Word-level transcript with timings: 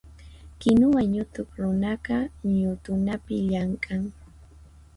Kinuwa 0.59 1.01
ñutuq 1.13 1.49
runaqa 1.61 2.17
ñutunapi 2.55 3.35
llamk'an. 3.49 4.01